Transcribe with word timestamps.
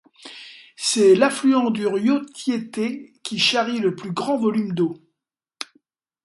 C'est 0.77 1.13
l'affluent 1.13 1.69
du 1.69 1.85
Rio 1.85 2.21
Tietê 2.25 3.13
qui 3.21 3.37
charrie 3.37 3.77
le 3.77 3.93
plus 3.95 4.11
grand 4.11 4.35
volume 4.35 4.71
d'eau. 4.73 4.97